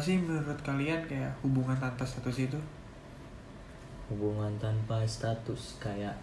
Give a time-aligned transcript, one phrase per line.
[0.00, 2.58] sih menurut kalian kayak hubungan tanpa status itu?
[4.10, 6.16] Hubungan tanpa status kayak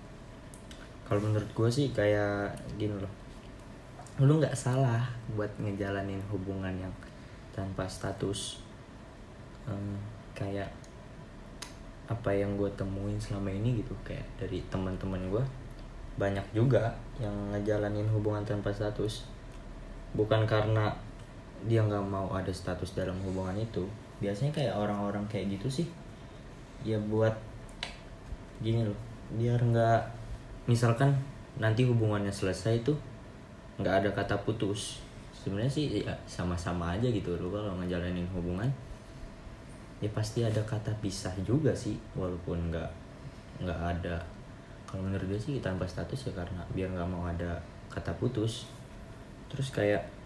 [1.08, 3.14] kalau menurut gue sih kayak gini loh.
[4.20, 5.08] Lu nggak salah
[5.38, 6.94] buat ngejalanin hubungan yang
[7.56, 8.60] tanpa status.
[9.64, 9.96] Em,
[10.36, 10.68] kayak
[12.08, 15.44] apa yang gue temuin selama ini gitu kayak dari teman-teman gue
[16.16, 19.30] banyak juga yang ngejalanin hubungan tanpa status.
[20.18, 20.92] Bukan karena
[21.66, 23.88] dia nggak mau ada status dalam hubungan itu
[24.22, 25.88] biasanya kayak orang-orang kayak gitu sih.
[26.86, 27.34] Ya buat
[28.62, 30.02] gini loh biar nggak
[30.70, 31.14] misalkan
[31.58, 32.98] nanti hubungannya selesai tuh
[33.82, 35.02] nggak ada kata putus.
[35.34, 38.70] Sebenarnya sih ya sama-sama aja gitu loh kalau ngejalanin hubungan.
[39.98, 42.90] Ya pasti ada kata pisah juga sih walaupun nggak
[43.66, 44.22] nggak ada.
[44.86, 47.58] Kalau menurut gue sih tanpa status ya karena biar nggak mau ada
[47.90, 48.70] kata putus.
[49.50, 50.17] Terus kayak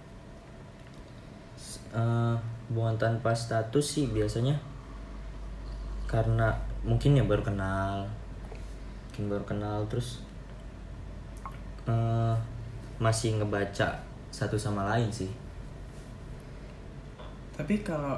[1.92, 2.36] eh,
[2.72, 4.56] hubungan tanpa status sih biasanya.
[6.08, 6.52] Karena
[6.84, 8.08] mungkin ya baru kenal.
[9.12, 10.24] Mungkin baru kenal terus
[11.88, 12.36] eh,
[12.98, 14.00] masih ngebaca
[14.32, 15.32] satu sama lain sih.
[17.56, 18.16] Tapi kalau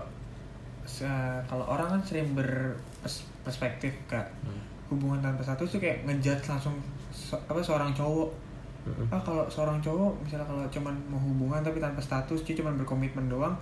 [1.50, 4.28] kalau orang kan sering berperspektif kak.
[4.44, 4.62] Hmm.
[4.92, 6.78] hubungan tanpa status tuh kayak ngejudge langsung
[7.10, 8.30] se- apa seorang cowok
[8.84, 9.08] Mm-mm.
[9.08, 13.32] ah kalau seorang cowok misalnya kalau cuman mau hubungan tapi tanpa status dia cuman berkomitmen
[13.32, 13.56] doang.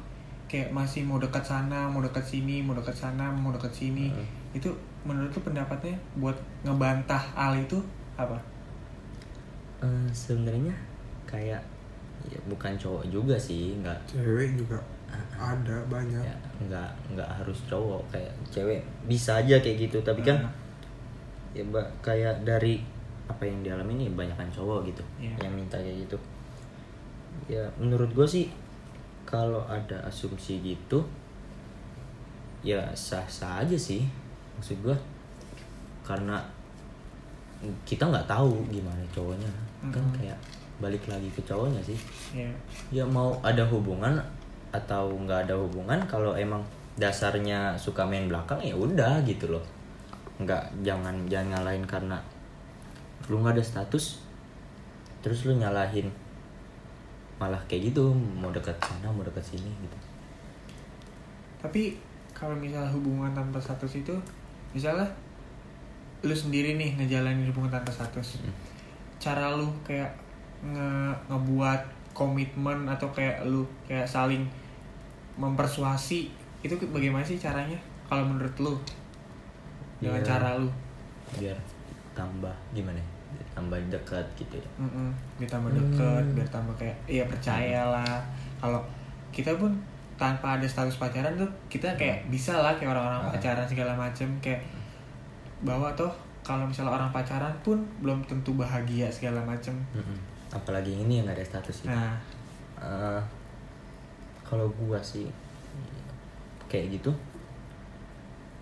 [0.49, 4.09] Kayak masih mau dekat sana mau dekat sini mau dekat sana mau dekat sini.
[4.11, 4.27] Mm.
[4.51, 4.67] itu
[5.07, 7.79] menurut lu pendapatnya buat ngebantah hal itu
[8.19, 8.35] apa?
[9.81, 10.75] Eh, sebenarnya
[11.25, 11.61] kayak
[12.27, 13.97] ya bukan cowok juga sih nggak.
[14.05, 14.77] Cewek juga
[15.33, 16.21] ada banyak.
[16.21, 19.97] Ya nggak nggak harus cowok kayak cewek bisa aja kayak gitu.
[20.03, 20.53] Tapi kan Ah.
[21.51, 22.83] ya mbak kayak dari
[23.31, 25.47] apa yang dialami ini banyak kan cowok gitu Iya.
[25.47, 26.17] yang minta kayak gitu.
[27.47, 28.45] Ya menurut gue sih
[29.23, 30.99] kalau ada asumsi gitu
[32.61, 34.05] ya sah sah aja sih
[34.53, 34.93] maksud gue
[36.03, 36.37] karena
[37.85, 39.49] kita nggak tahu gimana cowoknya.
[39.93, 40.17] Kan Mm-mm.
[40.17, 40.37] kayak
[40.81, 41.97] balik lagi ke cowoknya sih.
[42.33, 42.49] Ya
[42.91, 44.17] ya mau ada hubungan
[44.73, 46.61] atau nggak ada hubungan kalau emang
[46.97, 49.61] dasarnya suka main belakang ya udah gitu loh.
[50.41, 52.17] Nggak jangan jangan nyalahin karena
[53.29, 54.23] lu nggak ada status
[55.21, 56.09] terus lu nyalahin
[57.37, 59.97] malah kayak gitu mau dekat sana mau dekat sini gitu.
[61.61, 61.97] Tapi
[62.33, 64.13] kalau misalnya hubungan tanpa status itu
[64.73, 65.05] misalnya
[66.21, 68.41] lu sendiri nih ngejalanin hubungan tanpa status.
[68.41, 68.53] Hmm.
[69.21, 70.09] cara lu kayak
[70.65, 71.81] nge ngebuat
[72.17, 74.45] komitmen atau kayak lu kayak saling
[75.37, 76.29] mempersuasi
[76.61, 77.77] itu bagaimana sih caranya?
[78.09, 78.73] Kalau menurut lu
[80.01, 80.69] dengan Ya, cara lu?
[81.37, 81.55] biar
[82.11, 83.07] tambah gimana ya?
[83.51, 85.11] Tambah dekat gitu ya Mm-mm.
[85.37, 86.35] biar tambah deket Hmm.
[86.35, 88.19] biar tambah kayak iya percayalah
[88.57, 88.79] kalau
[89.29, 89.71] kita pun
[90.15, 93.31] tanpa ada status pacaran tuh kita kayak bisa lah kayak orang-orang Ah.
[93.31, 94.59] pacaran segala macem kayak
[95.61, 96.11] bahwa toh
[96.41, 100.17] kalau misalnya orang pacaran pun belum tentu bahagia segala macem Mm-mm.
[100.49, 102.15] apalagi ini yang nggak ada status gitu nah
[102.81, 103.21] Eh,
[104.41, 105.29] kalau gua sih
[106.65, 107.13] kayak gitu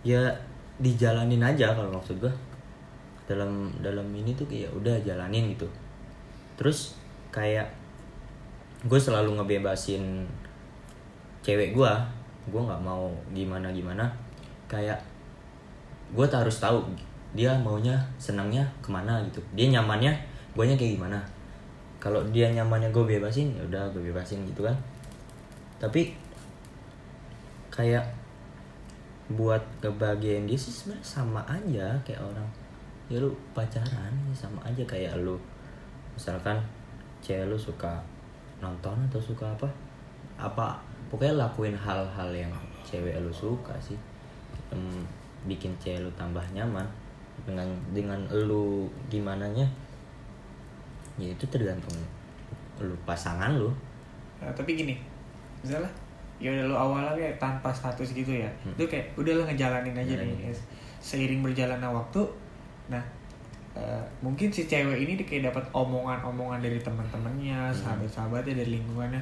[0.02, 0.20] ya
[0.78, 2.32] dijalanin aja kalau maksud gua
[3.30, 5.70] dalam dalam ini tuh kayak udah jalanin gitu.
[6.58, 6.98] Terus
[7.30, 7.70] kayak
[8.82, 10.26] gue selalu ngebebasin
[11.46, 12.02] cewek gua
[12.50, 14.10] gua nggak mau gimana gimana.
[14.66, 14.98] Kayak
[16.10, 16.82] gue harus tahu
[17.38, 19.38] dia maunya senangnya ke mana gitu.
[19.54, 20.10] Dia nyamannya
[20.58, 21.22] guanya kayak gimana.
[22.02, 24.74] Kalau dia nyamannya gue bebasin ya udah gue bebasin gitu kan.
[25.78, 26.18] Tapi
[27.70, 28.02] kayak
[29.30, 32.50] buat kebahagiaan dia sih sebenarnya sama aja kayak orang
[33.10, 35.34] ya lu pacaran ya sama aja kayak lu
[36.14, 36.56] misalkan
[37.20, 37.98] cewek lu suka
[38.60, 39.68] nonton atau suka apa
[40.38, 40.78] apa
[41.10, 42.54] pokoknya lakuin hal-hal yang
[42.86, 43.98] cewek lu suka sih
[44.70, 45.02] Em,
[45.44, 46.86] bikin cewek lu tambah nyaman
[47.42, 49.66] dengan dengan lu gimana nya
[51.18, 51.98] ya itu tergantung
[52.78, 53.72] lu pasangan lu
[54.40, 54.96] Nah, tapi gini,
[55.60, 55.92] misalnya
[56.40, 58.72] ya udah lu awalnya kayak tanpa status gitu ya, Hmm.
[58.80, 60.48] itu kayak udah lu ngejalanin aja Jalanin.
[60.48, 60.56] nih.
[61.04, 62.24] Seiring berjalannya waktu,
[62.90, 63.04] nah
[63.72, 67.78] eh, mungkin si cewek ini dia kayak dapat omongan-omongan dari teman-temannya, Hmm.
[67.78, 69.22] sahabat-sahabatnya dari lingkungannya,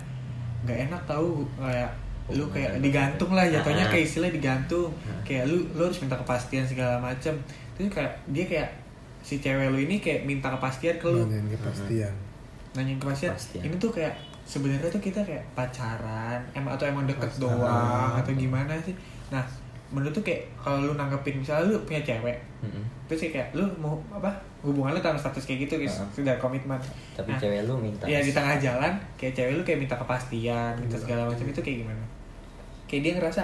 [0.64, 1.92] nggak enak tahu kayak
[2.28, 3.90] lu Hubungan kayak digantung lah jatuhnya Ah.
[3.90, 5.20] kayak istilah digantung, Ah.
[5.22, 7.36] kayak lu lu harus minta kepastian segala macem,
[7.74, 8.70] terus kayak dia kayak
[9.20, 12.14] si cewek lu ini kayak minta kepastian ke lu, nanyain kepastian
[12.74, 13.64] nanyain kepastian Kepastian.
[13.64, 17.60] ini tuh kayak sebenarnya tuh kita kayak pacaran emang atau emang deket Pacaran.
[17.60, 18.96] doang atau gimana sih
[19.28, 19.44] nah
[19.90, 22.84] menurut tuh kayak kalau lu nanggepin misalnya lu punya cewek Mm-mm.
[23.06, 24.28] terus kayak lu mau apa
[24.60, 26.08] hubungan lu tanpa status kayak gitu guys Ah.
[26.12, 26.76] sudah komitmen
[27.14, 30.76] tapi Nah, cewek lu minta ya di tengah jalan kayak cewek lu kayak minta kepastian
[30.76, 32.04] minta segala macam itu kayak gimana
[32.86, 33.42] kayak dia ngerasa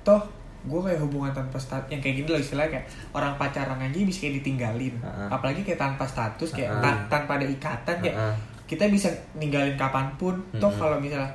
[0.00, 0.22] toh
[0.62, 4.18] gue kayak hubungan tanpa status yang kayak gini loh istilahnya kayak orang pacaran aja bisa
[4.22, 5.28] kayak ditinggalin Heeh.
[5.28, 6.82] apalagi kayak tanpa status kayak Heeh.
[6.82, 8.36] ta- tanpa ada ikatan kayak Heeh.
[8.66, 10.76] kita bisa ninggalin kapan pun toh Mm-mm.
[10.78, 11.28] kalau misalnya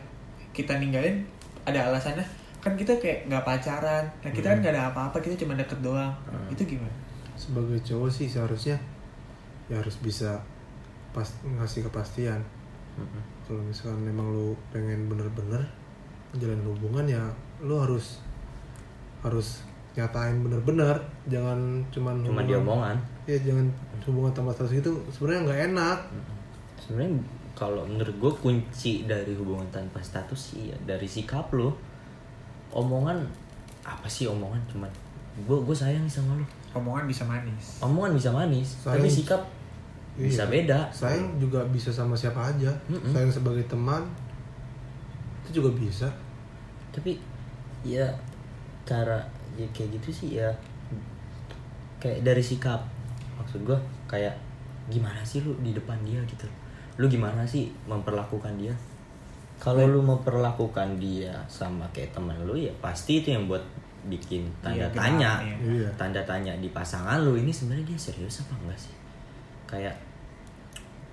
[0.49, 1.21] kita ninggalin
[1.61, 2.25] ada alasannya
[2.65, 4.61] kan kita kayak nggak pacaran nah kita kan Mm.
[4.61, 6.09] nggak ada apa-apa kita cuma deket doang.
[6.25, 6.49] Mm.
[6.49, 6.95] itu gimana?
[7.35, 8.73] Sebagai cowok sih seharusnya
[9.65, 10.41] ya harus bisa
[11.11, 12.41] pas ngasih kepastian.
[12.95, 13.21] Mm-mm.
[13.43, 15.61] kalau misalkan memang lu pengen bener-bener
[16.33, 17.21] jalan hubungan ya
[17.59, 18.17] lu harus
[19.21, 19.61] harus
[19.93, 20.97] nyatain bener-bener.
[21.25, 21.59] Jangan
[21.89, 22.97] cuman cuma hubungan- diomongan.
[23.23, 23.67] Ya jangan
[24.03, 25.99] hubungan tanpa status itu sebenarnya nggak enak.
[26.77, 27.11] Sebenarnya
[27.53, 31.71] kalau menurut gue kunci dari hubungan tanpa status sih ya dari sikap lo
[32.75, 33.23] omongan
[33.81, 34.59] apa sih omongan?
[34.67, 34.91] Cuman
[35.35, 36.45] gue gue sayang sama lo
[36.75, 37.79] omongan bisa manis.
[37.79, 39.15] Omongan bisa manis tapi Sayang.
[39.15, 39.41] sikap
[40.15, 40.31] Iya.
[40.31, 40.79] bisa beda.
[40.91, 42.71] Sayang juga bisa sama siapa aja.
[42.87, 43.11] Mm-mm.
[43.11, 44.03] sayang sebagai teman
[45.43, 46.07] itu juga bisa.
[46.91, 47.19] Tapi
[47.83, 48.07] ya
[48.87, 49.19] cara
[49.55, 50.47] ya kayak gitu sih ya.
[51.99, 52.79] Kayak dari sikap
[53.35, 53.75] maksud gue
[54.07, 54.35] kayak
[54.87, 56.47] gimana sih lu di depan dia gitu?
[56.95, 58.71] Lu gimana sih memperlakukan dia
[59.57, 63.63] kalau lu memperlakukan dia sama kayak teman lu ya pasti itu yang buat
[64.05, 65.31] bikin tanda Iya, tanya.
[65.41, 65.55] Iya.
[65.65, 68.95] iya tanda tanya di pasangan lu ini sebenarnya dia serius apa enggak sih?
[69.65, 69.95] Kayak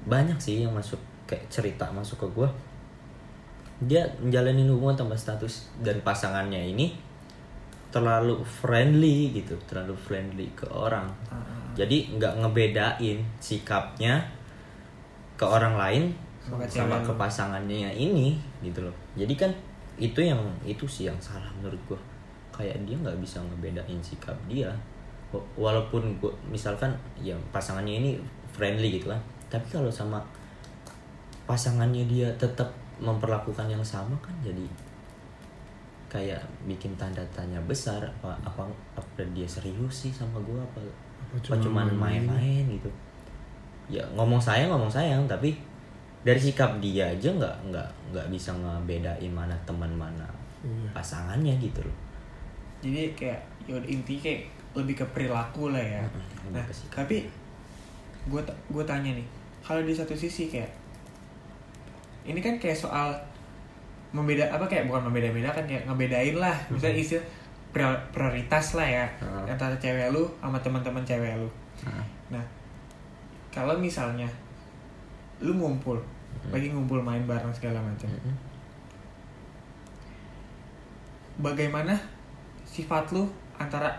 [0.04, 2.48] banyak sih yang masuk kayak cerita masuk ke gue
[3.82, 6.94] dia menjalani hubungan tanpa status dan pasangannya ini
[7.90, 11.08] terlalu friendly gitu terlalu friendly ke orang.
[11.30, 11.56] Heeh.
[11.72, 14.20] jadi nggak ngebedain sikapnya
[15.40, 16.04] ke orang lain
[16.42, 18.94] Sama sama ke pasangannya ini gitu loh.
[19.14, 19.50] Jadi kan
[20.00, 22.00] itu yang itu sih yang salah menurut gua.
[22.50, 24.68] Kayak dia nggak bisa ngebedain sikap dia.
[25.30, 26.90] Wa- walaupun gua misalkan
[27.22, 28.10] ya pasangannya ini
[28.50, 29.20] friendly gitu kan.
[29.46, 30.18] Tapi kalau sama
[31.46, 32.68] pasangannya dia tetap
[33.02, 34.62] memperlakukan yang sama kan jadi
[36.06, 40.84] kayak bikin tanda tanya besar apa apa apa dia serius sih sama gua apa
[41.40, 42.90] apa cuman main-main gitu.
[43.88, 45.56] Ya ngomong sayang ngomong sayang tapi
[46.22, 50.26] dari sikap dia aja nggak nggak nggak bisa ngebedain mana teman mana
[50.62, 50.94] Iya.
[50.94, 51.96] pasangannya gitu loh.
[52.78, 54.46] Jadi kayak ya inti kayak
[54.78, 56.02] lebih ke perilaku lah ya.
[56.06, 57.26] Mm-mm, nah tapi
[58.24, 58.40] gue
[58.70, 59.26] gue tanya nih
[59.58, 60.70] kalau di satu sisi kayak
[62.22, 63.10] ini kan kayak soal
[64.14, 66.54] membeda apa kayak bukan membeda-beda kan kayak ngebedain lah.
[66.70, 67.26] Misalnya istilah
[67.74, 69.50] prior- prioritas lah ya Heeh.
[69.50, 71.50] antara cewek lu sama teman-teman cewek lu.
[72.30, 72.44] Nah
[73.50, 74.30] kalau misalnya
[75.42, 75.98] lu ngumpul
[76.48, 78.34] lagi ngumpul main bareng segala macam mm-mm.
[81.38, 81.94] bagaimana
[82.64, 83.24] sifat lu
[83.56, 83.92] antara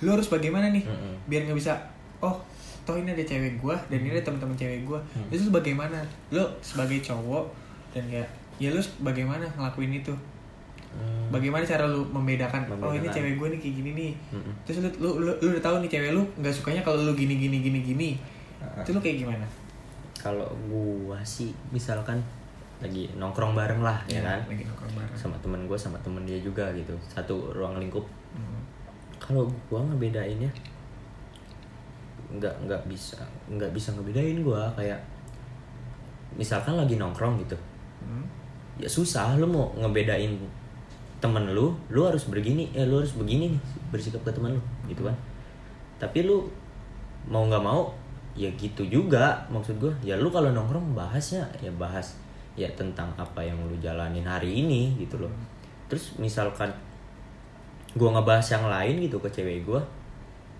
[0.00, 1.14] lu harus bagaimana nih Mm-mm.
[1.26, 1.72] biar nggak bisa
[2.18, 2.36] oh
[2.82, 5.26] toh ini ada cewek gua dan ini ada teman-teman cewek gua Hmm.
[5.28, 5.98] itu bagaimana
[6.30, 7.50] lu sebagai cowok
[7.90, 10.14] dan kayak ya lu bagaimana ngelakuin itu
[10.96, 11.28] Hmm.
[11.28, 13.12] bagaimana cara lu membedakan, oh ini Membedakan.
[13.12, 14.52] cewek gua nih kayak gini nih Mm-mm.
[14.64, 17.36] terus lu, lu, lu, lu udah tahu nih cewek lu nggak sukanya kalau lu gini
[17.36, 18.10] gini gini gini
[18.80, 19.44] itu lu kayak gimana
[20.26, 22.18] kalau gua sih misalkan
[22.82, 24.42] lagi nongkrong bareng lah ya, kan?
[24.50, 25.14] lagi nongkrong bareng.
[25.14, 26.90] Sama temen gua sama temen dia juga gitu.
[27.06, 28.02] Satu ruang lingkup.
[28.34, 28.58] Hmm.
[29.16, 30.50] kalau gua ngebedainnya
[32.36, 34.66] nggak nggak bisa nggak bisa ngebedain gua.
[34.74, 34.98] Kayak
[36.34, 37.54] misalkan lagi nongkrong gitu.
[38.02, 38.26] Hmm.
[38.76, 40.36] ya susah lu mau ngebedain
[41.16, 45.06] temen lu lu harus begini eh lu harus begini nih bersikap ke temen lu gitu
[45.06, 45.14] kan?
[46.02, 46.44] Tapi lu
[47.30, 47.94] mau nggak mau
[48.36, 49.92] ya gitu juga maksud gua.
[50.04, 52.20] Ya lu kalau nongkrong bahasnya ya bahas
[52.54, 55.32] ya tentang apa yang lu jalanin hari ini gitu loh.
[55.88, 56.68] Terus misalkan
[57.96, 59.80] gua ngebahas yang lain gitu ke cewek gua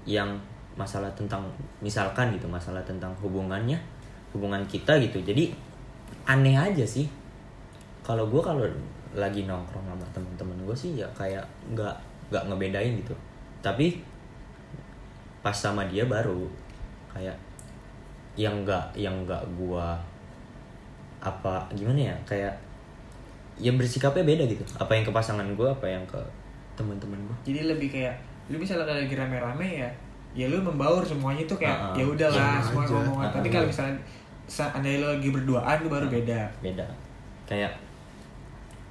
[0.09, 0.41] yang
[0.77, 1.45] masalah tentang
[1.81, 3.77] misalkan gitu masalah tentang hubungannya
[4.33, 5.21] hubungan kita gitu.
[5.25, 5.53] Jadi
[6.29, 7.09] aneh aja sih.
[8.05, 8.63] Kalau gue kalau
[9.17, 11.43] lagi nongkrong sama temen-temen gue sih ya kayak
[11.73, 11.97] nggak
[12.31, 13.17] nggak ngebedain gitu.
[13.65, 13.99] Tapi
[15.41, 16.47] pas sama dia baru
[17.11, 17.35] kayak
[18.37, 19.87] yang nggak yang nggak gue
[21.21, 22.55] apa gimana ya kayak
[23.57, 24.61] yang bersikapnya beda gitu.
[24.77, 26.21] Apa yang ke pasangan gue apa yang ke
[26.77, 28.15] temen-temen gue jadi lebih kayak
[28.53, 29.91] lu bisa lagi rame-rame ya
[30.37, 31.97] ya lu membaur semuanya tuh kayak ah.
[31.97, 33.97] ya udahlah Sama semua ngomongan tapi kalau misalnya
[34.47, 36.41] seandainya lu lagi berduaan lu baru beda.
[36.61, 36.87] Beda.
[37.49, 37.73] Kayak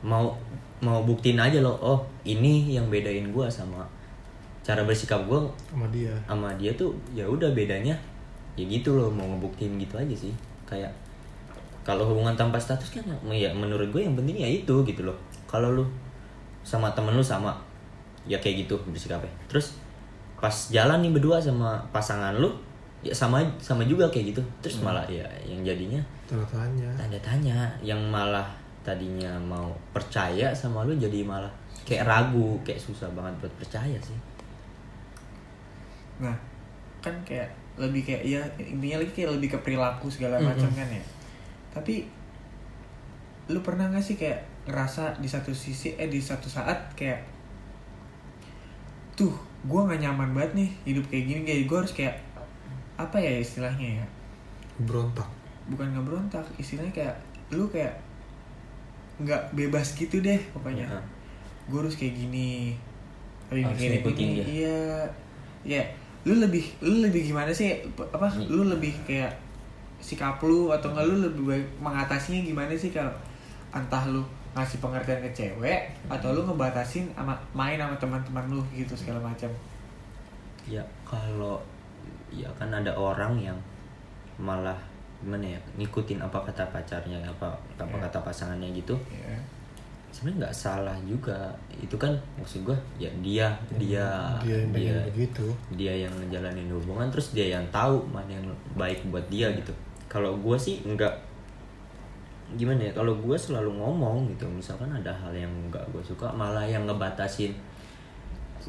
[0.01, 0.33] mau
[0.81, 3.85] mau buktiin aja loh oh ini yang bedain gue sama
[4.65, 6.11] cara bersikap gue sama dia.
[6.25, 7.93] sama dia tuh ya udah bedanya
[8.55, 10.31] ya gitu loh mau ngebuktiin gitu aja sih.
[10.65, 10.91] Kayak
[11.85, 15.17] kalau hubungan tanpa status kan ya menurut gue yang penting ya itu gitu loh.
[15.45, 15.85] Kalau lu
[16.65, 17.53] sama temen lu sama
[18.25, 19.77] ya kayak gitu bersikapnya terus
[20.41, 22.49] pas jalan nih berdua sama pasangan lu
[23.05, 24.41] ya sama sama juga kayak gitu.
[24.65, 27.57] Terus malah ya yang jadinya tanda tanya tanda tanya.
[27.85, 28.49] Yang malah
[28.81, 31.49] tadinya mau percaya sama lu jadi malah
[31.85, 34.17] kayak ragu kayak susah banget buat percaya sih.
[36.17, 36.33] Nah
[37.05, 41.03] kan kayak lebih kayak ya intinya lagi kayak lebih ke perilaku segala macam kan ya.
[41.75, 42.07] Tapi
[43.51, 47.21] lu pernah gak sih kayak ngerasa di satu sisi eh di satu saat kayak
[49.13, 49.31] tuh
[49.65, 52.15] gue nggak nyaman banget nih hidup kayak gini kayak gue harus kayak
[52.95, 54.05] apa ya istilahnya ya?
[54.83, 55.27] Berontak.
[55.69, 57.15] Bukan ngebrontak istilahnya kayak
[57.53, 57.93] lu kayak
[59.21, 60.87] nggak bebas gitu deh pokoknya.
[60.87, 61.05] Heeh.
[61.65, 62.77] gue harus kayak gini
[63.49, 64.45] tapi Harus mikirin ngikutin ini dia.
[64.45, 64.81] iya.
[65.65, 65.83] Ya
[66.25, 67.85] lu lebih lu lebih gimana sih?
[67.97, 68.25] Apa?
[68.25, 68.49] Hmm.
[68.49, 69.33] lu lebih kayak
[70.01, 73.13] sikap lu atau enggak lu lebih baik mengatasinya gimana sih kalau
[73.73, 74.21] entah lu
[74.55, 79.49] ngasih pengertian ke cewek atau lu ngebatasin sama main sama teman-teman lu gitu segala macam?
[80.65, 81.61] Ya kalau
[82.33, 83.57] ya kan ada orang yang
[84.41, 84.75] malah
[85.21, 87.47] gimana ya ngikutin apa kata pacarnya apa
[87.79, 88.03] apa Iya.
[88.09, 88.97] kata pasangannya gitu.
[89.13, 89.37] Ya
[90.15, 91.51] sebenarnya nggak salah juga.
[91.75, 94.07] Itu kan maksud gua ya dia dia
[94.39, 95.45] dia yang dia begitu.
[95.75, 99.75] dia yang ngejalanin hubungan terus dia yang tahu mana yang baik buat dia gitu.
[100.07, 101.11] Kalau gua sih nggak
[102.55, 106.61] gimana ya kalau gua selalu ngomong gitu misalkan ada hal yang nggak gue suka malah
[106.63, 107.51] yang ngebatasin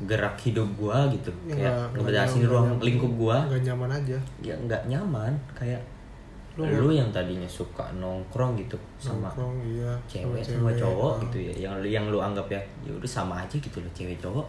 [0.04, 1.30] gerak hidup gua gitu.
[1.46, 3.36] Ya, kayak ngebatasin ruang nyaman- lingkup gua.
[3.46, 4.18] Nggak nyaman aja.
[4.42, 5.80] Ya nggak nyaman kayak
[6.56, 9.92] Lu lu, yang tadinya suka nongkrong gitu sama nongkrong iya.
[10.08, 11.22] cewek sama cowok ah.
[11.28, 11.68] gitu ya.
[11.68, 14.46] Yang yang lu anggap ya ya udah sama aja gitu loh cewek cowok.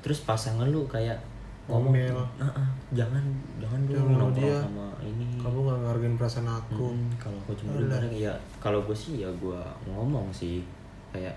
[0.00, 1.18] Terus pasangan lu kayak
[1.66, 1.92] ngomong.
[2.38, 3.20] "Ah, ah, jangan
[3.58, 4.58] jangan lu Jangan sama nongkrong dia.
[4.62, 5.26] sama ini.
[5.42, 6.86] Kamu nggak ngehargain perasaan aku.
[6.94, 8.32] Mm, kalau aku cemburu gimana ya
[8.62, 9.60] kalau gue sih ya gue
[9.90, 10.62] ngomong sih.
[11.10, 11.34] Kayak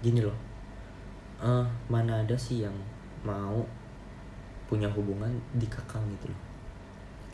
[0.00, 0.36] gini loh.
[1.42, 2.74] Eh mana ada sih yang
[3.26, 3.58] mau
[4.70, 6.45] punya hubungan dikekang gitu loh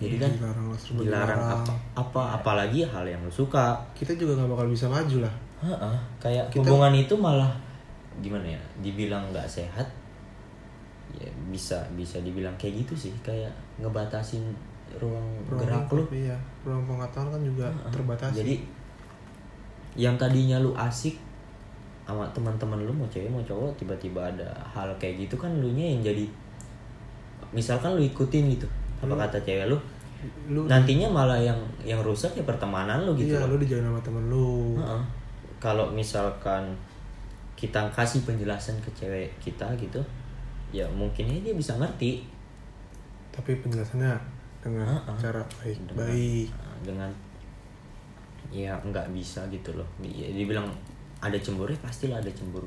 [0.03, 0.67] jadi kan dilarang
[0.99, 3.79] dilarang apa apa apalagi hal yang lu suka.
[3.95, 5.35] Kita juga nggak bakal bisa maju lah.
[5.63, 7.55] Heeh, kayak Kita- hubungan itu malah
[8.21, 9.87] gimana ya dibilang nggak sehat
[11.17, 13.49] ya bisa bisa dibilang kayak gitu sih kayak
[13.81, 14.45] ngebatasin
[15.01, 15.25] ruang,
[15.57, 16.05] gerak lu.
[16.13, 16.37] iya.
[16.65, 17.93] Ruang pengetahuan kan juga Heeh.
[17.93, 18.55] terbatas jadi
[19.97, 21.17] yang tadinya lu asik
[22.05, 25.97] sama teman-teman lu mau cewek mau cowok tiba-tiba ada hal kayak gitu kan lu nya
[25.97, 26.25] yang jadi
[27.53, 28.67] misalkan lu ikutin gitu
[29.03, 29.79] apa kata cewek lu
[30.47, 34.01] lu nantinya malah yang yang rusak ya pertemanan lu gitu iya loh lu dijauhin sama
[34.01, 35.03] temen lu Heeh.
[35.63, 36.75] Kalau misalkan
[37.55, 40.03] kita kasih penjelasan ke cewek kita gitu,
[40.75, 42.27] ya mungkin dia bisa ngerti
[43.31, 44.11] tapi penjelasannya
[44.59, 45.17] dengan Heeh.
[45.23, 46.49] cara baik dengan, baik
[46.83, 47.11] dengan
[48.51, 49.87] ya nggak bisa gitu loh.
[50.03, 50.67] Ya, dibilang
[51.23, 52.67] ada cemburu ya pastilah ada cemburu.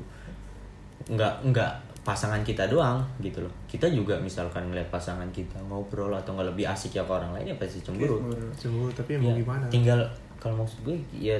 [1.12, 1.72] Nggak nggak
[2.06, 3.50] pasangan kita doang gitu loh.
[3.66, 7.50] Kita juga misalkan ngeliat pasangan kita ngobrol atau nggak lebih asik ya ke orang lain
[7.50, 8.22] ya pasti cemburu.
[8.54, 9.98] cemburu tapi Ya, mau gimana Tinggal
[10.38, 11.34] kalau maksud gue ya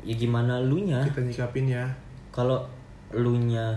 [0.00, 1.82] ya gimana lu nya kita nyikapin ya
[2.30, 2.62] kalau
[3.10, 3.74] lu nya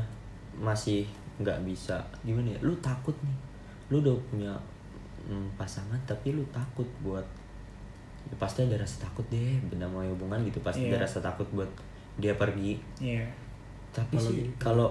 [0.55, 1.05] masih
[1.37, 3.37] nggak bisa gimana ya lu takut nih
[3.89, 4.53] lu udah punya
[5.23, 7.25] mm, pasangan tapi lu takut buat
[8.25, 10.97] ya pasti ada rasa takut deh benda mau hubungan gitu pasti Iya.
[10.97, 11.69] ada rasa takut buat
[12.17, 13.25] dia pergi iya
[13.91, 14.49] tapi Kalau sih gitu.
[14.57, 14.89] kalau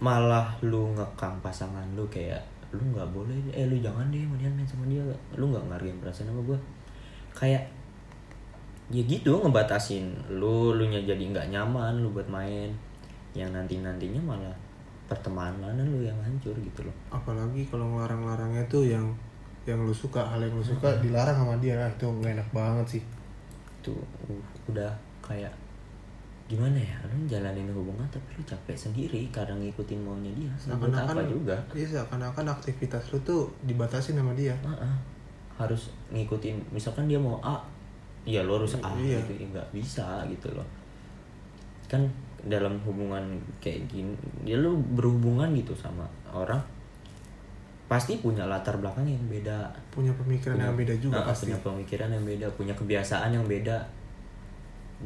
[0.00, 2.40] malah lu ngekang pasangan lu kayak
[2.72, 5.04] lu nggak boleh eh lu jangan deh mendingan main sama dia.
[5.36, 6.58] Lu nggak ngargain perasaan sama gue
[7.30, 7.62] kayak
[8.90, 12.72] ya gitu ngebatasin lu lu nya jadi nggak nyaman lu buat main.
[13.36, 14.56] Yang nanti nantinya malah
[15.06, 16.96] pertemanan lu yang hancur gitu loh.
[17.10, 19.10] Apalagi kalau ngelarang-larangnya tuh yang
[19.68, 21.76] yang lu suka hal yang lu suka dilarang sama dia.
[21.76, 23.02] Nah, itu nggak enak banget sih.
[23.84, 24.42] Tuh uh,
[24.72, 24.90] udah
[25.20, 25.52] kayak
[26.50, 26.98] gimana ya?
[27.06, 31.54] Lu jalanin hubungan tapi lu capek sendiri karena ngikutin maunya dia buat apa juga.
[31.70, 34.58] iya seakan-akan aktivitas lu tuh dibatasin sama dia.
[34.60, 34.94] Heeh.
[35.54, 37.60] harus ngikutin misalkan dia mau A
[38.24, 39.20] ya lo harus A Iya.
[39.22, 40.64] gitu ya nggak bisa gitu loh.
[41.86, 42.08] Kan
[42.40, 43.20] dalam hubungan
[43.60, 46.58] kayak gini dia lu berhubungan gitu sama orang
[47.86, 49.68] pasti punya latar belakang yang beda.
[49.92, 51.44] Punya pemikiran yang beda juga Heeh, pasti.
[51.52, 53.76] punya pemikiran yang beda punya kebiasaan yang beda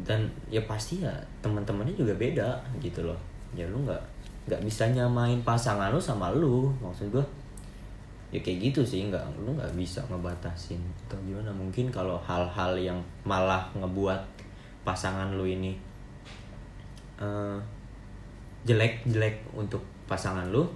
[0.03, 3.19] dan ya pasti ya teman-temannya juga beda gitu loh.
[3.55, 4.03] Ya lu nggak
[4.51, 7.23] nggak bisa nyamain pasangan lu sama lu maksud gua.
[8.35, 10.83] Ya kayak gitu sih nggak lu nggak bisa ngebatasin.
[11.07, 11.55] Atau gimana?
[11.55, 14.19] Mungkin kalau hal-hal yang malah ngebuat
[14.83, 15.79] pasangan lu ini
[17.23, 17.57] eh,
[18.67, 20.67] jelek jelek untuk pasangan lu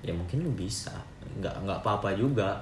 [0.00, 0.96] ya mungkin lu bisa.
[1.36, 2.56] Nggak nggak apa-apa juga.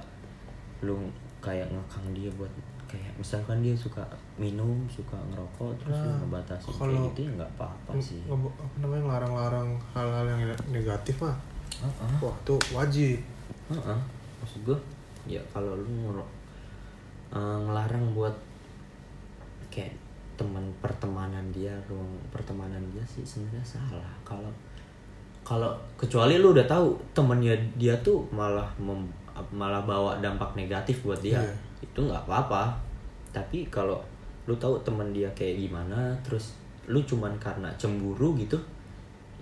[0.83, 0.99] Lu
[1.39, 2.51] kayak ngekang dia buat
[2.93, 7.91] kayak misalkan dia suka minum suka ngerokok terus Nah, ngebatasin kayak gitu ya nggak apa-apa
[7.97, 8.47] sih apa
[8.77, 11.33] namanya ngelarang-larang hal-hal yang negatif mah
[11.81, 12.13] Heeh.
[12.21, 13.17] wah tuh wajib
[13.67, 13.99] Heeh.
[14.39, 14.77] maksud gue
[15.25, 16.33] ya kalau lu ngero-
[17.31, 18.35] eh, ngelarang buat
[19.67, 19.97] kayak
[20.33, 24.49] teman pertemanan dia ruang pertemanan dia sih sebenarnya salah kalau
[25.41, 29.09] kalau kecuali lu udah tahu temennya dia tuh malah mem-
[29.49, 31.53] malah bawa dampak negatif buat dia Iya.
[31.83, 32.71] Itu nggak apa-apa
[33.35, 33.99] tapi kalau
[34.47, 36.55] lu tahu temen dia kayak gimana terus
[36.87, 38.55] lu cuman karena cemburu gitu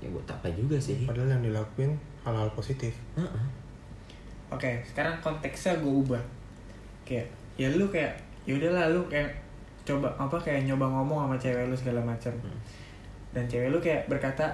[0.02, 1.94] ya buat apa juga sih padahal yang dilakuin
[2.26, 3.62] hal-hal positif Heeh.
[4.52, 6.20] Oke, sekarang konteksnya gue ubah.
[7.08, 7.24] Kayak
[7.56, 8.12] ya lu kayak
[8.44, 9.32] ya udahlah lu kayak
[9.88, 12.36] coba apa kayak nyoba ngomong sama cewek lu segala macam.
[12.44, 12.60] Hmm.
[13.32, 14.52] Dan cewek lu kayak berkata,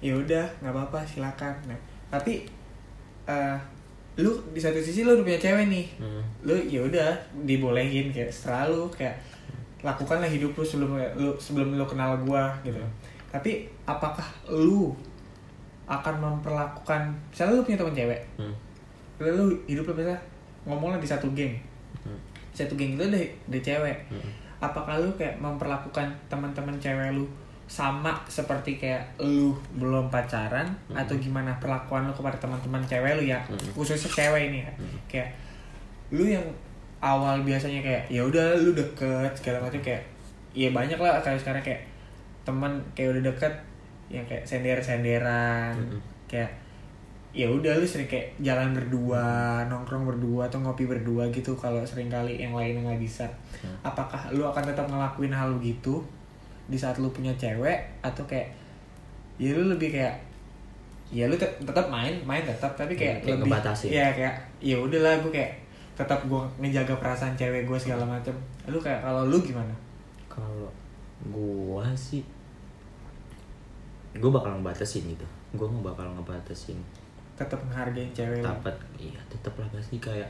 [0.00, 1.76] "Ya udah, nggak apa-apa, silakan." Nah,
[2.08, 2.48] tapi
[3.28, 3.56] eh
[4.14, 5.86] lu di satu sisi lu udah punya cewek nih.
[5.98, 6.22] Hmm.
[6.42, 7.10] Lu ya udah
[7.42, 9.18] dibolehin kayak selalu kayak
[9.80, 12.78] lakukanlah hidup lu sebelum lu sebelum lu kenal gua gitu.
[13.28, 14.94] Tapi apakah lu
[15.84, 18.54] akan memperlakukan misalnya lu punya teman cewek Hmm.
[19.20, 20.16] lu hidup lu bisa
[20.64, 21.52] ngomongnya di satu geng
[22.00, 22.16] Hmm.
[22.56, 24.24] satu geng itu ada, ada cewek Hmm.
[24.58, 27.28] apakah lu kayak memperlakukan teman-teman cewek lu
[27.64, 30.96] sama seperti kayak lu belum pacaran Hmm.
[30.96, 33.56] atau gimana perlakuan lu kepada teman-teman cewek lu ya Hmm.
[33.72, 34.96] khususnya cewek ini ya Hmm.
[35.06, 35.30] kayak
[36.10, 36.44] lu yang
[36.98, 40.04] awal biasanya kayak ya udah lu deket segala macam kayak
[40.52, 41.82] ya banyak lah kayak sekarang kayak
[42.42, 43.52] teman kayak udah deket
[44.06, 46.00] yang kayak sender-senderan Mm-mm.
[46.26, 46.52] kayak
[47.34, 49.24] ya udah lu sering kayak jalan berdua
[49.66, 53.26] nongkrong berdua atau ngopi berdua gitu kalau sering kali yang lainnya nggak bisa
[53.58, 53.74] Hmm.
[53.82, 55.98] apakah lu akan tetap ngelakuin hal gitu
[56.68, 58.48] di saat lu punya cewek atau kayak
[59.36, 60.14] ya lu lebih kayak
[61.12, 63.90] ya lu tet- tetap main main tetap tapi kayak, kayak lebih ngebatasin.
[63.92, 65.52] ya kayak ya udahlah gue kayak
[65.94, 68.34] tetap gue ngejaga perasaan cewek gue segala macam
[68.66, 69.74] lu kayak kalau lu gimana?
[70.26, 70.66] Kalau
[71.30, 72.24] gua sih
[74.18, 76.78] gua bakal ngebatasin gitu gua nggak bakal ngebatasin.
[77.38, 80.26] Tetap menghargai cewek dapat iya tetap lah pasti kayak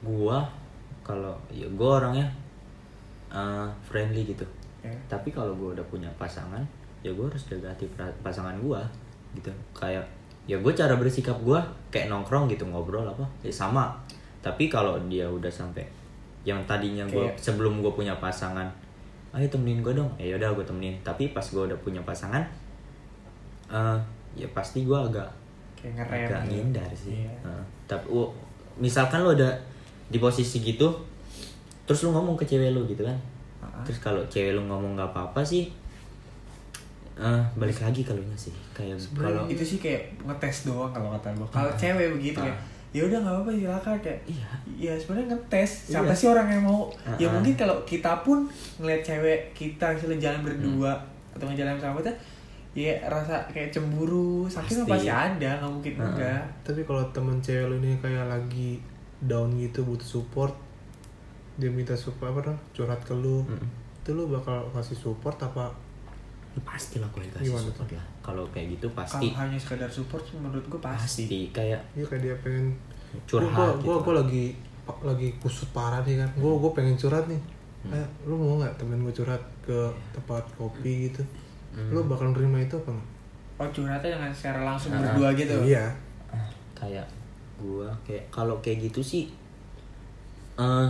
[0.00, 0.44] gua
[1.04, 2.26] kalau ya gua orangnya
[3.28, 4.46] uh, friendly gitu
[4.80, 4.92] ya.
[5.06, 6.62] tapi kalau gua udah punya pasangan
[7.00, 7.86] ya gua harus jaga hati
[8.20, 8.82] pasangan gua
[9.32, 10.02] gitu kayak
[10.44, 13.92] ya gue cara bersikap gua kayak nongkrong gitu ngobrol apa ya sama
[14.40, 15.84] tapi kalau dia udah sampai
[16.42, 18.64] yang tadinya Kayak- sebelum gue punya pasangan
[19.30, 22.40] ayo temenin gue dong ya udah gue temenin tapi pas gue udah punya pasangan
[23.68, 23.98] eh
[24.34, 25.28] ya pasti gue agak
[25.76, 26.50] kayak ngerem agak gitu.
[26.50, 27.32] ngindar sih Iya.
[27.44, 27.64] Heeh.
[27.84, 28.32] tapi wo-
[28.76, 29.52] misalkan lo udah
[30.08, 30.88] di posisi gitu
[31.84, 33.16] terus lu ngomong ke cewek lu gitu kan
[33.58, 33.82] Ah.
[33.82, 35.66] terus kalau cewek lu ngomong nggak apa-apa sih
[37.18, 41.46] eh balik lagi kalau sih kayak kalau itu sih kayak ngetes doang kalau kata gue
[41.48, 42.46] kalau cewek begitu Ah.
[42.46, 44.48] kayak ya udah nggak apa-apa silakan kayak iya
[44.80, 46.16] ya sebenarnya ngetes siapa Iya.
[46.16, 47.30] sih orang yang mau ya Ah-ah.
[47.34, 51.34] mungkin kalau kita pun ngeliat cewek kita misalnya jalan berdua Hmm.
[51.34, 52.12] atau ngejalan sama kita
[52.72, 54.88] ya rasa kayak cemburu sakit Pasti.
[54.88, 56.06] pasti ada nggak mungkin Ah-ah.
[56.08, 58.78] enggak tapi kalau temen cewek lu ini kayak lagi
[59.20, 60.54] down gitu butuh support
[61.58, 63.42] dia minta support apa dong curhat ke lu.
[63.42, 63.66] Mm-mm.
[63.98, 65.68] itu lu bakal kasih support apa?
[66.48, 68.06] Ya, pasti lah gue kasih Gimana support lah.
[68.22, 69.26] Kalau kayak gitu kalau pasti.
[69.30, 72.72] hanya sekedar support sih menurut gue pasti, pasti kayak ya kayak dia pengen
[73.24, 74.44] curhat gua, gitu gua, gua lagi
[75.04, 76.30] lagi kusut parah nih kan.
[76.38, 77.40] Gua gua pengen curhat nih.
[77.78, 77.94] Hmm.
[77.94, 79.78] Eh, lu mau nggak temen gue curhat ke
[80.10, 81.22] tempat kopi gitu?
[81.68, 81.92] Hmm.
[81.92, 83.08] lu bakal nerima itu apa nggak?
[83.58, 85.54] Oh curhatnya dengan secara langsung Ah, berdua gitu?
[85.62, 85.86] iya.
[86.26, 87.06] Ah, kayak
[87.54, 89.24] gua kayak kalau kayak gitu sih
[90.56, 90.88] eh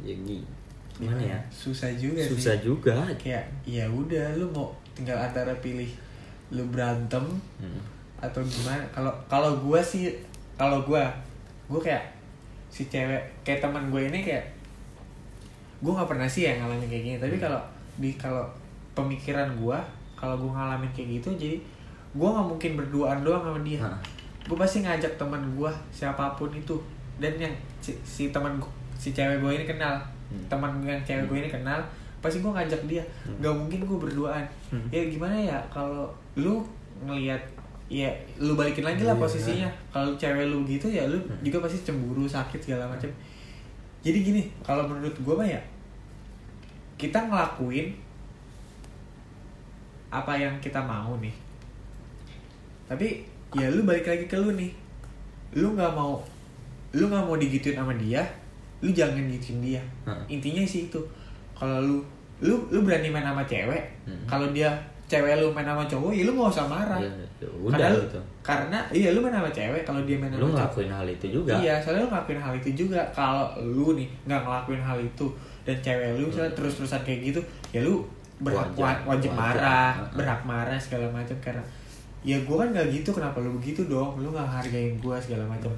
[0.00, 0.46] ya gi-
[0.92, 1.38] gimana ya?
[1.48, 2.96] Susah juga susah sih juga.
[3.16, 5.88] Kayak ya udah lu mau tinggal antara pilih
[6.50, 7.22] lu berantem
[7.56, 7.80] Hmm.
[8.18, 8.82] atau gimana.
[8.90, 10.12] Kalau kalau gue sih
[10.54, 11.00] kalau gue
[11.66, 12.04] gue kayak
[12.68, 14.44] si cewek kayak teman gue ini kayak
[15.80, 17.16] gue nggak pernah sih yang ngalamin kayak gini.
[17.18, 17.44] Tapi Hmm.
[17.44, 17.60] kalau
[17.96, 18.44] di kalau
[18.92, 19.78] pemikiran gue
[20.14, 21.56] kalau gue ngalamin kayak gitu jadi
[22.10, 23.80] gue nggak mungkin berduaan doang sama dia.
[24.44, 26.76] Gue pasti ngajak teman gue siapa pun itu.
[27.16, 29.96] Dan yang si, si teman gua- si cewek gue ini kenal
[30.28, 30.44] Hmm.
[30.46, 31.80] teman yang cewek gue ini kenal
[32.20, 33.02] pasti gue ngajak dia
[33.34, 34.86] nggak mungkin gue berduaan Hmm.
[34.88, 36.60] ya gimana ya kalau lu
[37.00, 37.40] ngelihat
[37.88, 39.22] ya lu balikin lagi lah Iya.
[39.24, 41.40] posisinya kalau cewek lu gitu ya lu Hmm.
[41.40, 43.10] juga pasti cemburu sakit segala macam
[44.00, 45.58] jadi gini kalau menurut gue mah ya
[46.94, 47.96] kita ngelakuin
[50.10, 51.34] apa yang kita mau nih
[52.84, 54.70] tapi ya lu balik lagi ke lu nih
[55.54, 56.18] lu nggak mau
[56.92, 58.22] lu nggak mau digituin sama dia
[58.80, 60.24] lu jangan gituin dia Heeh.
[60.30, 61.00] intinya sih itu
[61.52, 61.96] kalau lu
[62.40, 64.16] lu lu berani main sama cewek Hmm.
[64.24, 64.72] kalau dia
[65.04, 67.98] cewek lu main sama cowok ya lu nggak usah marah Ya, ya karena udah lu,
[68.02, 71.26] gitu karena iya lu main sama cewek kalau dia main lu sama ngelakuin hal itu
[71.30, 73.00] juga Iya, soalnya lu ngelakuin hal itu juga.
[73.10, 75.26] Kalau lu nih nggak ngelakuin hal itu
[75.60, 77.40] dan cewek lu misalnya terus-terusan kayak gitu,
[77.70, 78.00] ya lu
[78.38, 79.04] berhak Hmm.
[79.04, 79.52] Wajib wajar.
[79.52, 80.14] marah, Heeh.
[80.16, 81.60] berhak marah segala macam karena
[82.22, 84.16] ya gua kan nggak gitu, kenapa lu begitu dong?
[84.16, 85.68] Lu nggak hargain gua segala macam.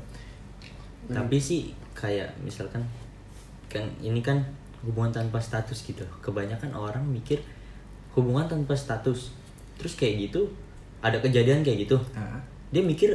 [1.05, 2.83] tapi sih kayak misalkan
[3.71, 4.43] kan ini kan
[4.83, 6.03] hubungan tanpa status gitu.
[6.19, 7.38] Kebanyakan orang mikir
[8.19, 9.31] hubungan tanpa status.
[9.79, 10.51] Terus kayak gitu
[10.99, 11.99] ada kejadian kayak gitu.
[12.15, 12.43] Nah,
[12.75, 13.15] dia mikir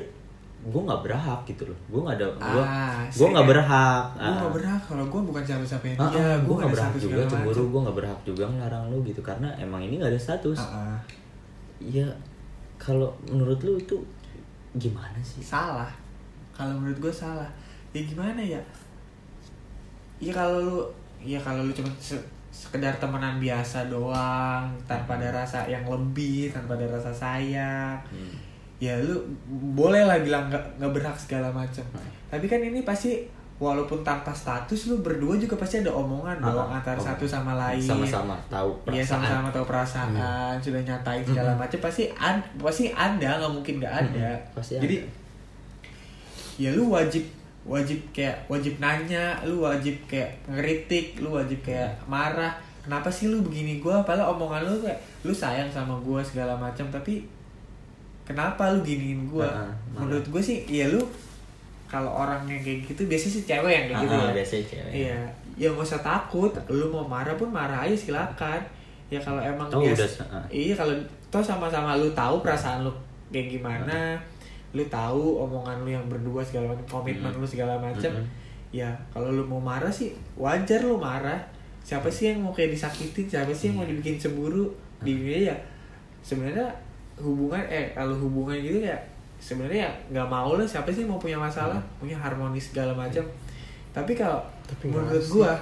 [0.57, 1.79] gue nggak berhak gitu loh.
[1.91, 4.03] Gue nggak ada gue Ah, gue nggak berhak.
[4.15, 6.39] Gue gak berhak kalau gue bukan siapa-siapa Ah, dia.
[6.41, 9.21] Gue gue nggak berhak juga cemburu gue nggak berhak juga ngelarang lu gitu.
[9.21, 10.59] Karena emang ini nggak ada status.
[10.63, 10.99] Ah, ah.
[11.83, 12.07] ya
[12.79, 13.99] kalau menurut lu itu
[14.79, 15.43] gimana sih?
[15.43, 15.91] Salah.
[16.55, 17.47] Kalau menurut gue salah.
[17.95, 18.59] Ya gimana ya
[20.19, 20.77] ya kalau lu
[21.19, 26.73] ya kalau lu cuma se- sekedar temenan biasa doang tanpa ada rasa yang lebih tanpa
[26.73, 28.33] ada rasa sayang Hmm.
[28.77, 29.13] ya lu
[29.73, 31.85] boleh lah bilang nggak nggak berhak segala macam
[32.27, 33.25] tapi kan ini pasti
[33.57, 37.09] walaupun tanpa status lu berdua juga pasti ada omongan dong antara omongan.
[37.11, 40.09] satu sama lain sama-sama tahu Iya perasaan sama-sama tahu perasaan,
[40.59, 44.29] sudah nyatain segala macam pasti ad, pasti ada nggak mungkin nggak ada.
[44.31, 45.09] Mm-mm, pasti Jadi ada.
[46.59, 47.25] ya lu wajib
[47.67, 52.55] wajib kayak wajib nanya, lu wajib kayak ngeritik, lu wajib kayak marah.
[52.81, 53.99] Kenapa sih lu begini gua?
[54.07, 54.95] Padahal omongan lu kayak
[55.27, 57.27] lu sayang sama gua segala macam tapi
[58.23, 59.47] kenapa lu giniin gua?
[59.47, 60.07] Ah, marah.
[60.07, 61.03] Menurut gua sih ya lu
[61.87, 64.31] kalau orang yang kayak gitu biasanya sih cewek yang kayak gitu Ah, ya.
[64.35, 64.91] biasanya cewek.
[64.91, 65.17] Iya,
[65.55, 66.51] ya nggak usah takut.
[66.67, 68.59] Lu mau marah pun marah aja silakan.
[69.07, 70.43] Ya kalau emang dia, udah, ah.
[70.51, 70.91] iya kalau
[71.31, 72.91] toh sama-sama lu tahu perasaan lu
[73.31, 74.19] kayak gimana,
[74.75, 77.39] lu tahu omongan lu yang berdua segala macam, komitmen Mm.
[77.39, 78.11] lu segala macam.
[78.11, 78.27] Mm-mm.
[78.75, 81.39] Ya kalau lu mau marah sih wajar lu marah.
[81.87, 83.25] Siapa sih yang mau kayak disakitin?
[83.31, 84.67] Siapa sih yang mau dibikin cemburu?
[84.99, 85.55] Di dunia ya
[86.25, 86.67] sebenarnya
[87.21, 88.97] hubungan eh kalau hubungan gitu ya
[89.39, 93.21] sebenarnya ya nggak mau lah siapa sih mau punya masalah punya harmonis segala macam
[93.93, 95.53] tapi kalau Tapi menurut gua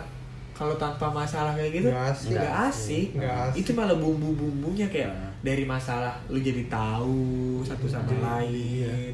[0.56, 2.40] kalau tanpa masalah kayak gitu Nggak asik.
[2.40, 3.08] asik.
[3.54, 5.32] Itu malah bumbu bumbunya kayak Nah.
[5.44, 7.20] dari masalah lu jadi tahu
[7.62, 8.24] satu sama Iya.
[8.24, 9.14] lain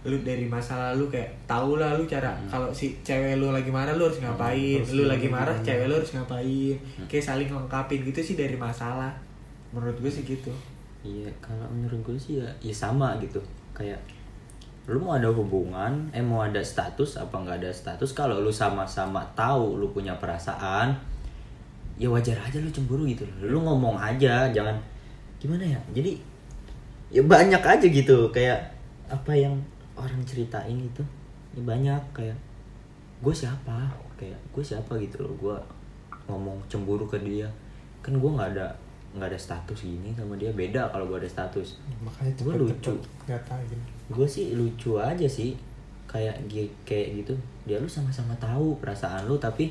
[0.00, 2.48] lu dari masalah lu kayak tahu lah lu cara Hmm.
[2.48, 5.44] kalau si cewek lu lagi marah lu harus ngapain harus lu lagi gimana.
[5.44, 7.04] marah cewek lu harus ngapain Hmm.
[7.04, 9.12] kayak saling lengkapin gitu sih dari masalah
[9.70, 10.48] menurut gue sih gitu
[11.00, 13.40] Iya, kalau menurut gue sih ya, ya sama gitu.
[13.72, 13.96] Kayak
[14.90, 18.10] lu mau ada hubungan, eh mau ada status apa nggak ada status?
[18.10, 20.90] Kalau lu sama-sama tahu lu punya perasaan,
[21.94, 23.22] ya wajar aja lu cemburu gitu.
[23.38, 24.74] Lu ngomong aja, jangan
[25.38, 25.78] gimana ya?
[25.94, 26.18] Jadi
[27.14, 28.58] ya banyak aja gitu kayak
[29.06, 29.54] apa yang
[29.94, 31.02] orang ceritain itu.
[31.54, 32.34] Ya banyak kayak
[33.22, 33.86] gue siapa?
[34.18, 35.34] Kayak gue siapa gitu loh.
[35.38, 35.56] Gue
[36.26, 37.46] ngomong cemburu ke dia.
[38.02, 38.74] Kan gue nggak ada
[39.10, 42.94] nggak ada status gini sama dia beda kalau gue ada status makanya cepet lucu.
[43.26, 45.54] nyatain gue sih lucu aja sih.
[46.10, 46.42] Kayak
[46.82, 47.34] kayak gitu.
[47.64, 49.70] Dia lu sama-sama tahu perasaan lu tapi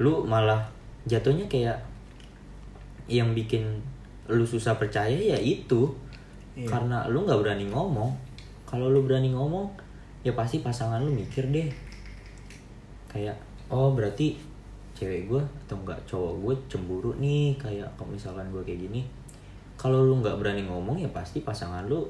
[0.00, 0.64] lu malah
[1.04, 1.76] jatuhnya kayak
[3.04, 3.84] yang bikin
[4.32, 5.92] lu susah percaya ya itu.
[6.50, 6.66] Iya.
[6.66, 8.10] karena lu nggak berani ngomong.
[8.66, 9.70] Kalau lu berani ngomong
[10.26, 11.70] ya pasti pasangan lu mikir deh.
[13.06, 13.38] Kayak
[13.70, 14.34] oh berarti
[14.98, 19.06] cewek gue atau enggak cowok gue cemburu nih kayak kalau misalkan gue kayak gini.
[19.80, 22.04] Kalau lu nggak berani ngomong ya pasti pasangan lu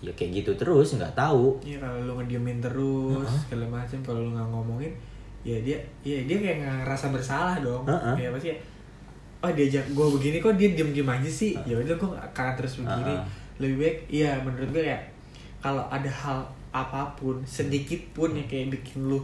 [0.00, 1.60] ya kayak gitu terus nggak tahu.
[1.60, 4.92] Iya kalau lu ngediemin terus segala macam kalau lu nggak ngomongin
[5.44, 7.84] ya dia ya dia kayak nggak ngerasa bersalah dong.
[7.84, 8.14] Heeh.
[8.16, 8.50] kayak pasti
[9.40, 11.52] oh diajak gue begini kok dia diem diem aja sih?
[11.68, 13.12] Ya udah gue akan terus begini.
[13.12, 13.24] Heeh.
[13.60, 15.04] lebih baik iya menurut gue kayak
[15.60, 16.40] kalau ada hal
[16.72, 19.20] apa pun sedikit pun yang kayak bikin lu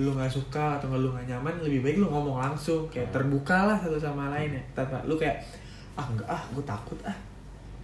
[0.00, 2.88] lu nggak suka atau nggak lu nggak nyaman lebih baik lu ngomong langsung.
[2.88, 4.62] Kayak terbuka lah satu sama lain ya.
[4.72, 5.44] Tanpa lu kayak
[5.92, 7.16] ah enggak ah gue takut ah.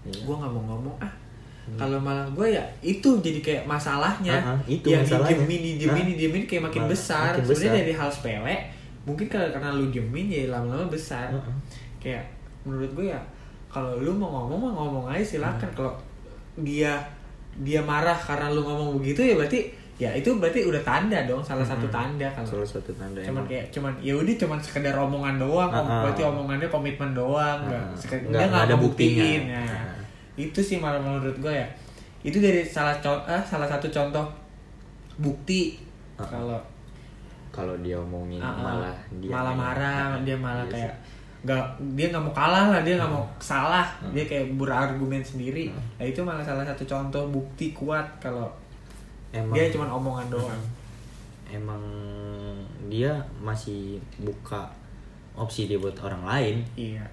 [0.03, 0.19] Iya.
[0.27, 1.12] gue nggak mau ngomong ah
[1.73, 5.31] kalau malah gue ya itu jadi kayak masalahnya Ah, ah, itu yang masalahnya.
[5.39, 6.09] didiemin didiemin Ah.
[6.11, 7.81] didiemin kayak makin Malah besar makin sebenarnya besar.
[7.81, 8.57] dari hal sepele
[9.03, 11.57] mungkin karena karena lu diemin ya lama-lama besar Ah, ah.
[11.99, 12.23] kayak
[12.63, 13.21] menurut gue ya
[13.67, 15.77] kalau lu mau ngomong mah ngomong aja silakan Hmm.
[15.77, 15.93] kalau
[16.57, 16.93] dia
[17.55, 19.61] dia marah karena lu ngomong begitu ya berarti
[19.97, 23.47] ya itu berarti udah tanda dong salah satu tanda kan salah satu tanda cuman emang.
[23.47, 26.03] kayak cuman ya udah cuman sekedar omongan doang Ah, ah.
[26.03, 27.87] berarti omongannya komitmen doang ah.
[27.95, 29.23] sekedar Nggak- nggak ada buktinya.
[29.23, 29.63] ya.
[29.63, 30.02] Ah.
[30.37, 31.69] Itu sih malah menurut gue ya.
[32.23, 34.25] Itu dari salah contoh salah satu contoh
[35.21, 35.77] bukti
[36.17, 36.25] ah.
[36.25, 36.61] kalau
[37.53, 40.95] kalau dia omongin ah, malah dia malah marah Ah, dia malah iya kayak
[41.43, 41.65] nggak
[41.99, 43.83] dia nggak mau kalah lah dia nggak mau salah.
[43.99, 44.11] Ah.
[44.15, 45.75] dia kayak berargumen sendiri.
[45.75, 45.83] Ah.
[45.99, 48.47] nah itu malah salah satu contoh bukti kuat kalau
[49.35, 50.63] emang dia cuma omongan doang.
[51.53, 51.83] Emang
[52.89, 54.71] dia masih buka
[55.37, 56.57] opsi dia buat orang lain.
[56.79, 57.05] Iya.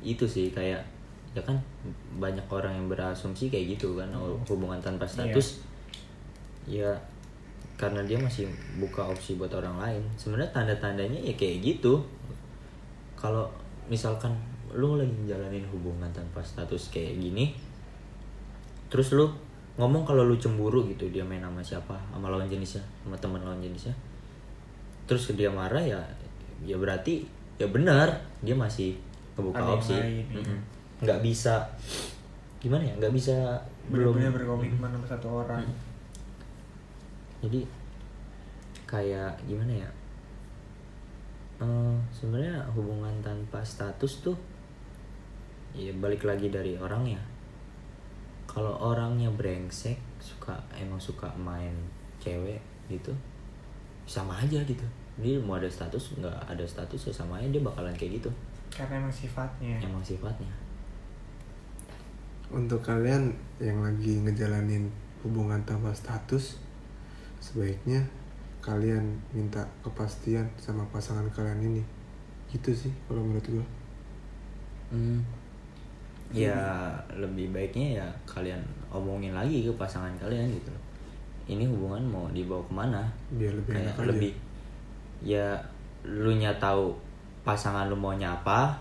[0.00, 0.93] Itu sih kayak
[1.34, 1.58] ya kan
[2.16, 5.60] banyak orang yang berasumsi kayak gitu kan oh, hubungan tanpa status.
[6.64, 6.94] Ya
[7.74, 8.46] karena dia masih
[8.78, 10.02] buka opsi buat orang lain.
[10.14, 11.98] Sebenarnya tanda-tandanya ya kayak gitu.
[13.18, 13.50] Kalau
[13.90, 14.32] misalkan
[14.74, 17.54] lu lagi menjalanin hubungan tanpa status kayak gini
[18.90, 19.30] terus lu
[19.78, 23.62] ngomong kalau lu cemburu gitu dia main sama siapa sama lawan jenisnya sama teman lawan
[23.62, 23.94] jenisnya
[25.06, 25.98] terus dia marah ya
[26.66, 27.22] ya berarti
[27.58, 28.10] ya benar
[28.42, 28.98] dia masih
[29.34, 29.94] Ada yang opsi.
[29.98, 30.54] lain, iya.
[31.04, 31.60] Nggak bisa.
[32.64, 32.94] Gimana ya?
[32.96, 33.36] Nggak bisa
[33.92, 35.60] belum berkomitmen sama satu orang.
[35.60, 35.76] Hmm.
[37.44, 37.60] jadi
[38.88, 39.90] kayak gimana ya?
[41.60, 44.38] Eh, sebenarnya hubungan tanpa status tuh
[45.76, 47.18] ya balik lagi dari orangnya
[48.46, 51.74] kalau orangnya brengsek suka emang suka main
[52.22, 53.10] cewek gitu
[54.06, 54.86] sama aja gitu.
[55.18, 58.30] Jadi mau ada status nggak ada status ya sama aja dia bakalan kayak gitu.
[58.70, 59.76] Karena emang sifatnya.
[59.82, 60.63] Emang sifatnya
[62.54, 64.86] untuk kalian yang lagi ngejalanin
[65.26, 66.62] hubungan tanpa status
[67.42, 68.00] sebaiknya
[68.62, 71.82] kalian minta kepastian sama pasangan kalian ini
[72.48, 73.66] gitu sih kalau menurut gue
[74.94, 75.20] Hmm.
[76.34, 76.54] Ya
[77.14, 80.82] lebih baiknya ya kalian omongin lagi ke pasangan kalian gitu loh.
[81.50, 83.02] Ini hubungan mau dibawa ke mana?
[83.36, 84.32] biar lebih Kayak enak aja lebih
[85.24, 85.46] ya
[86.04, 86.92] lu nya tahu
[87.44, 88.72] pasangan lu maunya apa,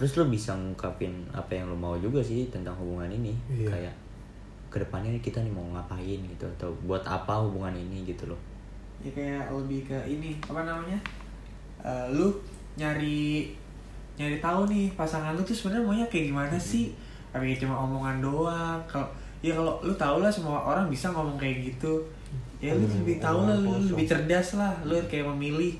[0.00, 3.36] terus lu bisa ngungkapin apa yang lu mau juga sih tentang hubungan ini.
[3.46, 3.68] Iya.
[3.68, 3.94] Kayak
[4.66, 8.40] ke depannya kita nih mau ngapain gitu atau buat apa hubungan ini gitu loh.
[8.98, 10.96] ya kayak lebih ke ini apa namanya
[11.80, 12.28] Eh, lu
[12.76, 13.48] nyari
[14.14, 16.92] nyari tahu nih pasangan lu tuh sebenarnya maunya kayak gimana sih
[17.28, 19.08] apa kayak cuma omongan doang kalau
[19.40, 22.04] ya kalau lu tau lah semua orang bisa ngomong kayak gitu
[22.58, 25.72] ya lu Omongan- lebih tahu lah lu lebih cerdas lah lu kayak memilih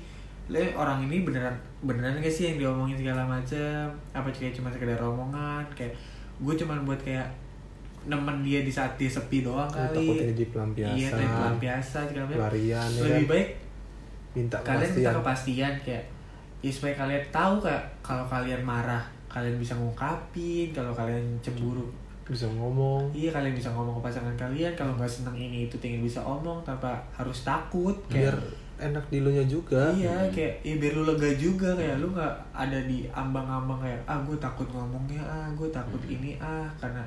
[0.51, 4.99] lu orang ini beneran beneran gak sih yang diomongin segala macam apa kayak cuma sekedar
[4.99, 5.63] omongan?
[5.71, 5.95] Kayak
[6.43, 7.27] gue cuma buat kayak
[8.01, 9.95] nemen dia di saat dia sepi doang kali.
[9.95, 10.97] takutnya jadi pelampiasan.
[10.97, 13.31] Iya kayak pelampiasan segala macam pelarian ya lebih kan?
[13.31, 13.49] baik
[14.31, 15.15] minta kalian minta kepastian.
[15.19, 16.03] kepastian kayak
[16.61, 20.75] ya supaya kalian tahu kayak kalau kalian marah kalian bisa ngungkapin.
[20.75, 21.87] Kalau kalian cemburu
[22.27, 23.11] bisa ngomong.
[23.15, 24.73] iya kalian bisa ngomong ke pasangan kalian.
[24.75, 29.21] Kalau nggak senang ini itu tinggal bisa omong tanpa harus takut biar kayak enak di
[29.21, 29.93] lu nya juga.
[29.93, 34.17] Iya kayak ya biar lu lega juga kayak lu nggak ada di ambang-ambang kayak ah
[34.25, 37.05] gue takut ngomongnya ah gue takut ini ah karena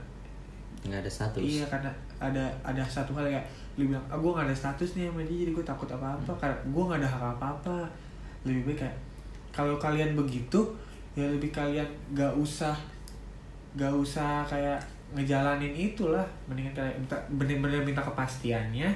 [0.87, 1.43] nggak ada status.
[1.43, 1.91] Iya karena
[2.23, 5.43] ada ada satu hal kayak lu bilang ah gue gak ada status nih sama dia
[5.43, 7.77] jadi gue takut apa apa karena gue gak ada hak apa apa
[8.47, 8.97] lebih baik kayak
[9.51, 10.63] kalau kalian begitu
[11.19, 12.75] ya lebih kalian gak usah
[13.75, 14.79] gak usah kayak
[15.15, 16.27] ngejalanin itulah.
[16.47, 18.91] Mendingan kalian minta bener-bener minta kepastiannya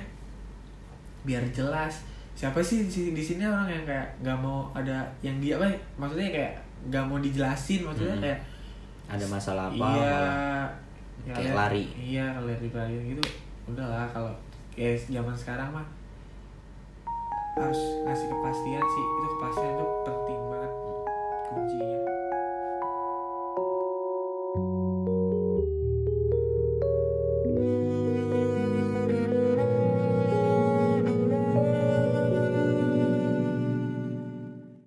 [1.26, 2.06] biar jelas
[2.38, 6.30] siapa sih di, di sini orang yang kayak gak mau ada yang dia apa maksudnya
[6.30, 6.54] kayak
[6.86, 8.22] gak mau dijelasin maksudnya Hmm.
[8.22, 8.40] kayak
[9.08, 9.74] Ada masalah apa?
[9.90, 10.20] iya
[11.20, 11.84] ya kayak lihat- lari.
[11.98, 13.22] iya kalau di pelayan gitu
[13.66, 14.30] udahlah kalau
[14.70, 15.86] kayak zaman sekarang mah
[17.56, 20.72] harus ngasih kepastian sih itu kepastian itu penting banget
[21.44, 21.98] kuncinya